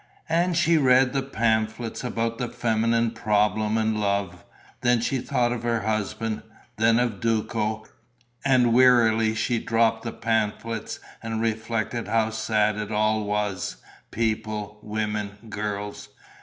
[0.29, 4.43] And she read the pamphlets, about the feminine problem and love.
[4.81, 6.41] Then she thought of her husband,
[6.77, 7.85] then of Duco.
[8.43, 13.75] And wearily she dropped the pamphlets and reflected how sad it all was:
[14.09, 16.09] people, women, girls.